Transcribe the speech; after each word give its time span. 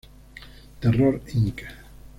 Terror 0.79 1.21
Inc. 1.37 1.59